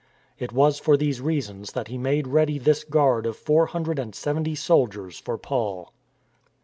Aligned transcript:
It 0.39 0.51
was 0.51 0.79
for 0.79 0.97
these 0.97 1.21
reasons 1.21 1.73
that 1.73 1.87
he 1.87 1.95
made 1.99 2.25
ready 2.25 2.57
this 2.57 2.83
guard 2.83 3.27
of 3.27 3.37
four 3.37 3.67
hundred 3.67 3.99
and 3.99 4.15
seventy 4.15 4.55
soldiers 4.55 5.19
for 5.19 5.37
Paul. 5.37 5.93